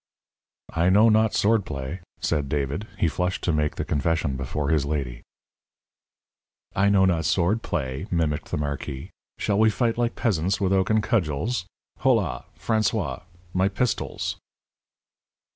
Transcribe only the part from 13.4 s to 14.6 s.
my pistols!"